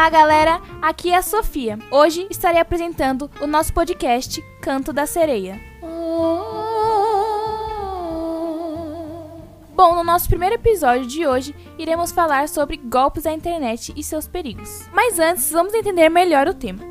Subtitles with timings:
[0.00, 0.62] Olá, galera!
[0.80, 1.78] Aqui é a Sofia.
[1.90, 5.60] Hoje estarei apresentando o nosso podcast Canto da Sereia.
[9.76, 14.26] Bom, no nosso primeiro episódio de hoje, iremos falar sobre golpes da internet e seus
[14.26, 14.88] perigos.
[14.90, 16.82] Mas antes, vamos entender melhor o tema.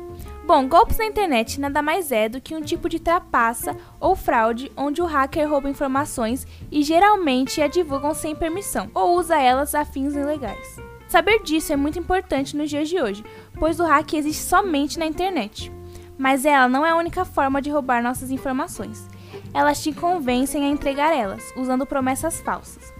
[0.46, 4.70] Bom, golpes na internet nada mais é do que um tipo de trapaça ou fraude
[4.76, 9.84] onde o hacker rouba informações e geralmente a divulgam sem permissão ou usa elas a
[9.84, 10.89] fins ilegais.
[11.10, 13.24] Saber disso é muito importante nos dias de hoje,
[13.58, 15.72] pois o hack existe somente na internet.
[16.16, 19.08] Mas ela não é a única forma de roubar nossas informações.
[19.52, 22.94] Elas te convencem a entregar elas, usando promessas falsas.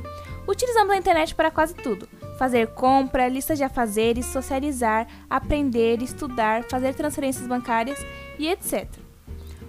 [0.49, 6.97] Utilizamos a internet para quase tudo: fazer compra, listas de afazeres, socializar, aprender, estudar, fazer
[6.97, 8.05] transferências bancárias
[8.37, 8.89] e etc.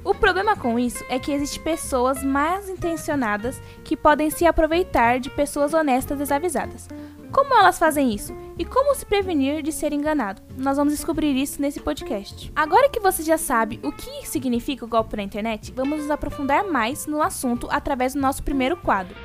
[0.03, 5.29] O problema com isso é que existem pessoas mais intencionadas que podem se aproveitar de
[5.29, 6.87] pessoas honestas desavisadas.
[7.31, 8.35] Como elas fazem isso?
[8.57, 10.41] E como se prevenir de ser enganado?
[10.57, 12.51] Nós vamos descobrir isso nesse podcast.
[12.55, 16.65] Agora que você já sabe o que significa o golpe na internet, vamos nos aprofundar
[16.65, 19.15] mais no assunto através do nosso primeiro quadro.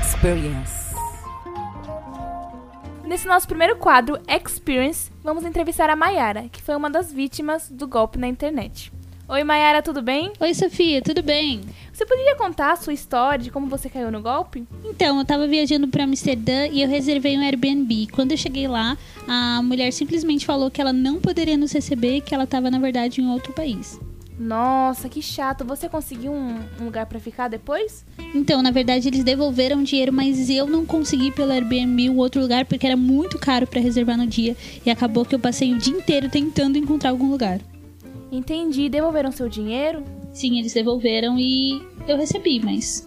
[0.00, 0.92] Experience.
[3.04, 7.86] Nesse nosso primeiro quadro, Experience, vamos entrevistar a Mayara, que foi uma das vítimas do
[7.86, 8.92] golpe na internet.
[9.28, 10.32] Oi, Mayara, tudo bem?
[10.40, 11.60] Oi, Sofia, tudo bem?
[11.92, 14.66] Você poderia contar a sua história de como você caiu no golpe?
[14.84, 18.08] Então, eu tava viajando para Amsterdã e eu reservei um Airbnb.
[18.08, 22.34] Quando eu cheguei lá, a mulher simplesmente falou que ela não poderia nos receber, que
[22.34, 23.98] ela tava na verdade em outro país.
[24.38, 25.64] Nossa, que chato.
[25.64, 28.04] Você conseguiu um, um lugar para ficar depois?
[28.34, 32.66] Então, na verdade, eles devolveram dinheiro, mas eu não consegui pelo Airbnb o outro lugar
[32.66, 35.96] porque era muito caro para reservar no dia e acabou que eu passei o dia
[35.96, 37.60] inteiro tentando encontrar algum lugar.
[38.32, 38.88] Entendi.
[38.88, 40.02] Devolveram seu dinheiro?
[40.32, 43.06] Sim, eles devolveram e eu recebi, mas.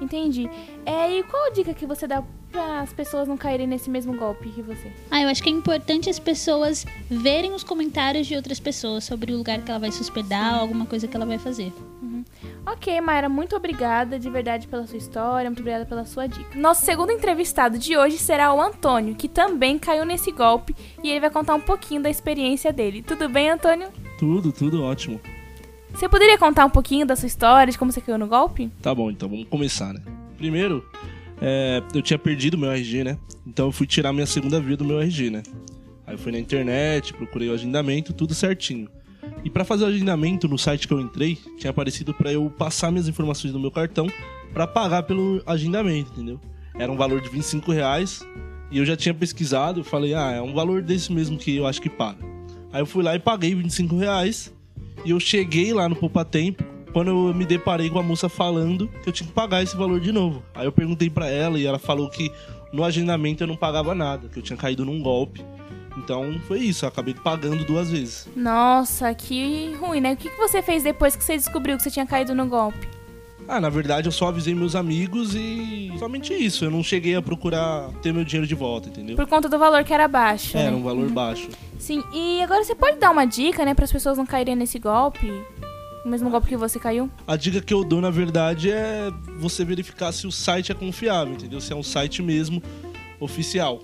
[0.00, 0.48] Entendi.
[0.86, 4.16] É, e qual a dica que você dá para as pessoas não caírem nesse mesmo
[4.16, 4.90] golpe que você?
[5.10, 9.32] Ah, eu acho que é importante as pessoas verem os comentários de outras pessoas sobre
[9.32, 11.72] o lugar que ela vai se hospedar alguma coisa que ela vai fazer.
[12.00, 12.24] Uhum.
[12.66, 16.58] Ok, Mayra, muito obrigada de verdade pela sua história, muito obrigada pela sua dica.
[16.58, 21.20] Nosso segundo entrevistado de hoje será o Antônio, que também caiu nesse golpe e ele
[21.20, 23.02] vai contar um pouquinho da experiência dele.
[23.02, 23.88] Tudo bem, Antônio?
[24.18, 25.20] Tudo, tudo ótimo.
[25.92, 28.68] Você poderia contar um pouquinho da sua história, de como você caiu no golpe?
[28.82, 30.00] Tá bom, então vamos começar, né?
[30.36, 30.84] Primeiro,
[31.40, 33.18] é, eu tinha perdido meu RG, né?
[33.46, 35.42] Então eu fui tirar minha segunda via do meu RG, né?
[36.06, 38.88] Aí eu fui na internet, procurei o agendamento, tudo certinho.
[39.44, 42.90] E para fazer o agendamento no site que eu entrei, tinha aparecido para eu passar
[42.90, 44.06] minhas informações do meu cartão
[44.52, 46.40] para pagar pelo agendamento, entendeu?
[46.76, 48.26] Era um valor de 25 reais
[48.70, 51.80] e eu já tinha pesquisado, falei, ah, é um valor desse mesmo que eu acho
[51.80, 52.33] que paga.
[52.74, 54.52] Aí eu fui lá e paguei 25 reais.
[55.04, 58.88] E eu cheguei lá no Poupa Tempo quando eu me deparei com a moça falando
[59.00, 60.42] que eu tinha que pagar esse valor de novo.
[60.52, 62.32] Aí eu perguntei para ela e ela falou que
[62.72, 65.44] no agendamento eu não pagava nada, que eu tinha caído num golpe.
[65.96, 68.28] Então foi isso, eu acabei pagando duas vezes.
[68.34, 70.14] Nossa, que ruim, né?
[70.14, 72.88] O que você fez depois que você descobriu que você tinha caído no golpe?
[73.46, 76.64] Ah, na verdade eu só avisei meus amigos e somente isso.
[76.64, 79.16] Eu não cheguei a procurar ter meu dinheiro de volta, entendeu?
[79.16, 80.56] Por conta do valor que era baixo.
[80.56, 80.76] Era né?
[80.76, 81.48] um valor baixo.
[81.78, 84.78] Sim, e agora você pode dar uma dica, né, para as pessoas não caírem nesse
[84.78, 85.30] golpe?
[86.04, 87.10] O mesmo golpe que você caiu?
[87.26, 91.34] A dica que eu dou, na verdade, é você verificar se o site é confiável,
[91.34, 91.60] entendeu?
[91.60, 92.62] Se é um site mesmo
[93.18, 93.80] oficial.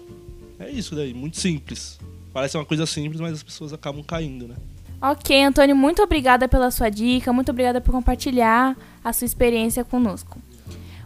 [0.59, 1.99] É isso daí, muito simples.
[2.33, 4.55] Parece uma coisa simples, mas as pessoas acabam caindo, né?
[5.03, 10.39] Ok, Antônio, muito obrigada pela sua dica, muito obrigada por compartilhar a sua experiência conosco.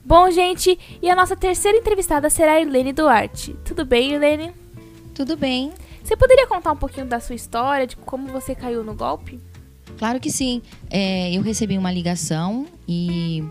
[0.05, 3.55] Bom, gente, e a nossa terceira entrevistada será a Irlene Duarte.
[3.65, 4.53] Tudo bem, Irlene?
[5.15, 5.73] Tudo bem.
[6.03, 9.41] Você poderia contar um pouquinho da sua história, de como você caiu no golpe?
[9.97, 10.61] Claro que sim.
[10.91, 13.45] É, eu recebi uma ligação e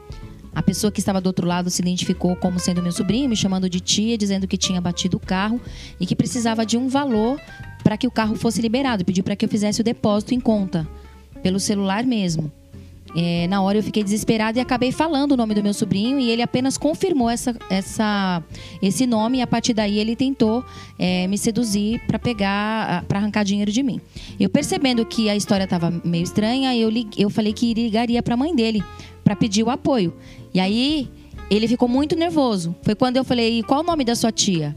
[0.53, 3.69] a pessoa que estava do outro lado se identificou como sendo meu sobrinho, me chamando
[3.69, 5.59] de tia, dizendo que tinha batido o carro
[5.99, 7.39] e que precisava de um valor
[7.93, 9.05] para que o carro fosse liberado.
[9.05, 10.87] Pediu para que eu fizesse o depósito em conta,
[11.43, 12.51] pelo celular mesmo.
[13.15, 16.31] É, na hora eu fiquei desesperada e acabei falando o nome do meu sobrinho e
[16.31, 18.41] ele apenas confirmou essa, essa,
[18.81, 20.65] esse nome e a partir daí ele tentou
[20.97, 24.01] é, me seduzir para pegar, para arrancar dinheiro de mim.
[24.39, 28.37] Eu percebendo que a história estava meio estranha, eu, eu falei que ligaria para a
[28.37, 28.83] mãe dele
[29.23, 30.11] para pedir o apoio.
[30.51, 31.07] E aí
[31.47, 32.75] ele ficou muito nervoso.
[32.81, 34.75] Foi quando eu falei: qual o nome da sua tia?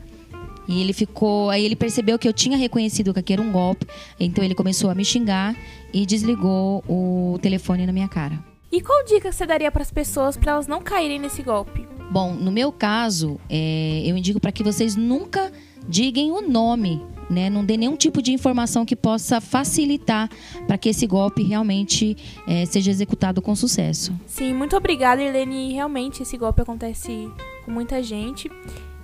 [0.68, 1.50] E ele ficou.
[1.50, 3.86] Aí ele percebeu que eu tinha reconhecido que aquilo era um golpe.
[4.18, 5.56] Então ele começou a me xingar
[5.92, 8.38] e desligou o telefone na minha cara.
[8.70, 11.86] E qual dica você daria para as pessoas para elas não caírem nesse golpe?
[12.10, 15.52] Bom, no meu caso, é, eu indico para que vocês nunca
[15.88, 17.48] digam o nome, né?
[17.48, 20.28] Não dê nenhum tipo de informação que possa facilitar
[20.66, 22.16] para que esse golpe realmente
[22.46, 24.12] é, seja executado com sucesso.
[24.26, 25.72] Sim, muito obrigada, Helene.
[25.72, 27.30] Realmente esse golpe acontece
[27.64, 28.50] com muita gente.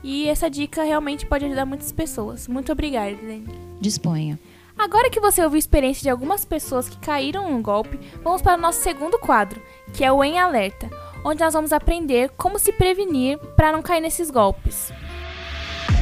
[0.02, 2.48] E essa dica realmente pode ajudar muitas pessoas.
[2.48, 3.46] Muito obrigada, Helene.
[3.80, 4.38] disponha.
[4.76, 8.58] Agora que você ouviu a experiência de algumas pessoas que caíram no golpe, vamos para
[8.58, 9.62] o nosso segundo quadro,
[9.92, 10.90] que é o Em Alerta,
[11.24, 14.90] onde nós vamos aprender como se prevenir para não cair nesses golpes.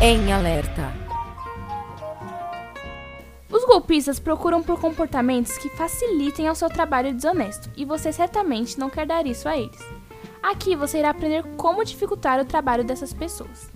[0.00, 0.90] Em alerta.
[3.50, 8.88] Os golpistas procuram por comportamentos que facilitem ao seu trabalho desonesto e você certamente não
[8.88, 9.80] quer dar isso a eles.
[10.42, 13.68] Aqui você irá aprender como dificultar o trabalho dessas pessoas.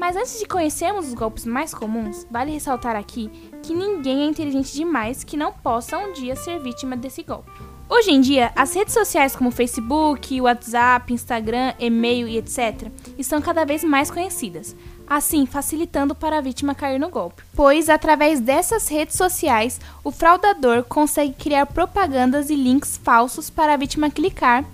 [0.00, 3.30] Mas antes de conhecermos os golpes mais comuns, vale ressaltar aqui
[3.62, 7.50] que ninguém é inteligente demais que não possa um dia ser vítima desse golpe.
[7.86, 12.88] Hoje em dia, as redes sociais como Facebook, WhatsApp, Instagram, e-mail e etc.
[13.18, 14.74] estão cada vez mais conhecidas,
[15.06, 17.42] assim facilitando para a vítima cair no golpe.
[17.54, 23.76] Pois, através dessas redes sociais, o fraudador consegue criar propagandas e links falsos para a
[23.76, 24.64] vítima clicar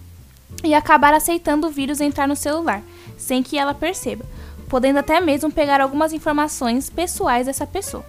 [0.62, 2.80] e acabar aceitando o vírus entrar no celular,
[3.18, 4.24] sem que ela perceba,
[4.68, 8.04] podendo até mesmo pegar algumas informações pessoais dessa pessoa.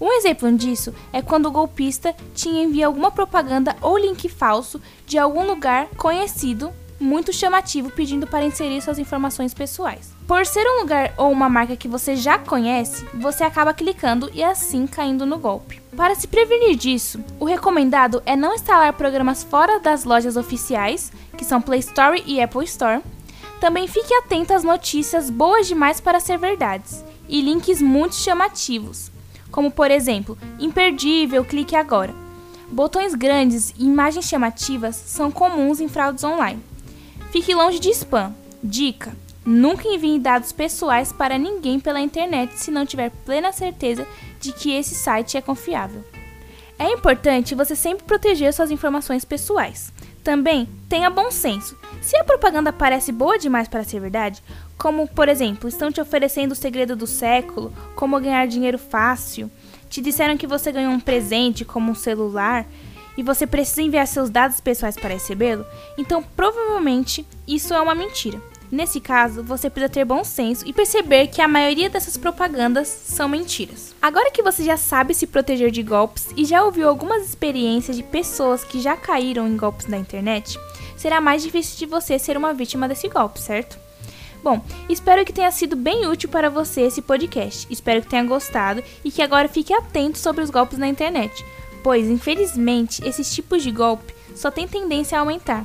[0.00, 5.18] Um exemplo disso é quando o golpista te envia alguma propaganda ou link falso de
[5.18, 10.12] algum lugar conhecido muito chamativo pedindo para inserir suas informações pessoais.
[10.26, 14.42] Por ser um lugar ou uma marca que você já conhece, você acaba clicando e
[14.42, 15.80] assim caindo no golpe.
[15.96, 21.44] Para se prevenir disso, o recomendado é não instalar programas fora das lojas oficiais, que
[21.44, 23.00] são Play Store e Apple Store.
[23.60, 29.10] Também fique atento às notícias boas demais para ser verdades e links muito chamativos,
[29.50, 32.14] como por exemplo, imperdível, clique agora.
[32.70, 36.62] Botões grandes e imagens chamativas são comuns em fraudes online.
[37.32, 38.34] Fique longe de spam.
[38.62, 44.06] Dica: nunca envie dados pessoais para ninguém pela internet se não tiver plena certeza
[44.40, 46.04] de que esse site é confiável.
[46.78, 49.92] É importante você sempre proteger suas informações pessoais.
[50.28, 51.74] Também tenha bom senso.
[52.02, 54.42] Se a propaganda parece boa demais para ser verdade,
[54.76, 59.50] como por exemplo, estão te oferecendo o segredo do século, como ganhar dinheiro fácil,
[59.88, 62.66] te disseram que você ganhou um presente como um celular,
[63.16, 65.64] e você precisa enviar seus dados pessoais para recebê-lo,
[65.96, 68.38] então provavelmente isso é uma mentira.
[68.70, 73.28] Nesse caso, você precisa ter bom senso e perceber que a maioria dessas propagandas são
[73.28, 73.94] mentiras.
[74.00, 78.02] Agora que você já sabe se proteger de golpes e já ouviu algumas experiências de
[78.02, 80.58] pessoas que já caíram em golpes na internet,
[80.96, 83.78] será mais difícil de você ser uma vítima desse golpe, certo?
[84.42, 87.66] Bom, espero que tenha sido bem útil para você esse podcast.
[87.70, 91.44] Espero que tenha gostado e que agora fique atento sobre os golpes na internet
[91.82, 95.64] pois infelizmente esses tipos de golpe só têm tendência a aumentar,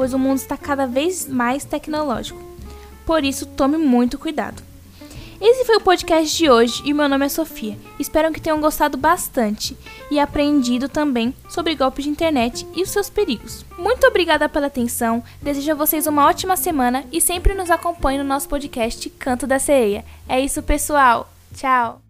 [0.00, 2.42] pois o mundo está cada vez mais tecnológico.
[3.04, 4.62] Por isso, tome muito cuidado.
[5.38, 7.76] Esse foi o podcast de hoje e meu nome é Sofia.
[7.98, 9.76] Espero que tenham gostado bastante
[10.10, 13.62] e aprendido também sobre golpes de internet e os seus perigos.
[13.76, 18.24] Muito obrigada pela atenção, desejo a vocês uma ótima semana e sempre nos acompanhe no
[18.24, 20.02] nosso podcast Canto da Sereia.
[20.26, 21.30] É isso, pessoal.
[21.54, 22.00] Tchau!